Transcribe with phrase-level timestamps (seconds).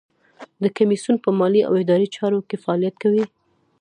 [0.61, 3.23] د کمیسیون په مالي او اداري چارو کې فعالیت کوي.